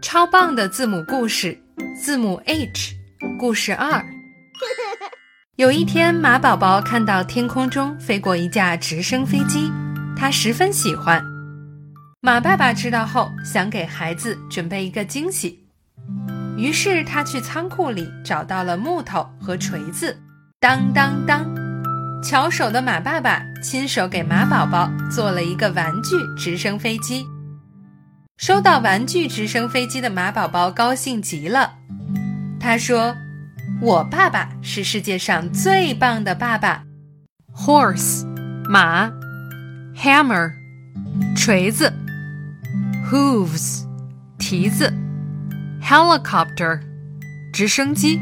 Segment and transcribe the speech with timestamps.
[0.00, 1.58] 超棒的字母故事，
[2.00, 2.94] 字母 H，
[3.38, 4.04] 故事二。
[5.56, 9.72] 有一天，马宝宝看到天空中飞过一架直升飞机，
[10.16, 11.20] 他十分喜欢。
[12.20, 15.66] 马爸爸知道后，想给孩子准备一个惊喜，
[16.56, 20.16] 于是他去仓库里找到了木头和锤子。
[20.60, 21.44] 当当当！
[22.22, 27.26] 巧手的马爸爸亲手给马宝宝做了一个玩具直升飞机。
[28.36, 31.78] 收到玩具直升飞机的马宝宝高兴极了，
[32.60, 33.16] 他说
[33.80, 36.84] ：“我爸爸是世界上最棒的爸爸。”
[37.56, 38.26] Horse，
[38.68, 39.10] 马
[39.96, 40.52] ；hammer，
[41.34, 41.90] 锤子
[43.10, 43.84] ；hooves，
[44.38, 44.92] 蹄子
[45.82, 46.80] ；helicopter，
[47.54, 48.20] 直升机。